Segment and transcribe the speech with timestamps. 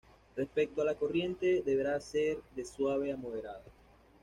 [0.35, 3.61] Respecto a la corriente, deberá ser de suave a moderada.